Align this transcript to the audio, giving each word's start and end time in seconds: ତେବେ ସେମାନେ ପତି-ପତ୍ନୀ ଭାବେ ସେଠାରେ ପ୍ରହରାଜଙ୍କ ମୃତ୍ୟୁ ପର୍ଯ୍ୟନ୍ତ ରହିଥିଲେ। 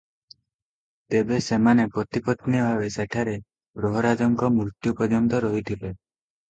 ତେବେ 1.15 1.37
ସେମାନେ 1.49 1.85
ପତି-ପତ୍ନୀ 1.97 2.65
ଭାବେ 2.69 2.91
ସେଠାରେ 2.97 3.37
ପ୍ରହରାଜଙ୍କ 3.83 4.53
ମୃତ୍ୟୁ 4.59 4.97
ପର୍ଯ୍ୟନ୍ତ 5.03 5.45
ରହିଥିଲେ। 5.49 5.97